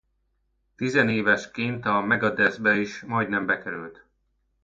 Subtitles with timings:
[0.75, 4.03] Tizenévesként a Megadethbe is majdnem bekerült.